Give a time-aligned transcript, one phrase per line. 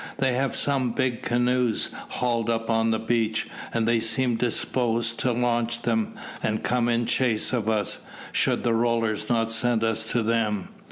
[0.17, 5.31] "They have some big canoes hauled up on the beach, and they seem disposed to
[5.31, 10.23] launch them, and come in chase of us, should the rollers not send us to
[10.23, 10.69] them."